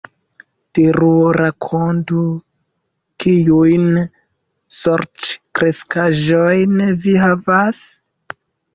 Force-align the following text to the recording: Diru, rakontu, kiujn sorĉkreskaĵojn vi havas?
Diru, 0.77 1.09
rakontu, 1.37 2.23
kiujn 3.25 3.87
sorĉkreskaĵojn 4.81 6.85
vi 7.07 7.19
havas? 7.29 7.89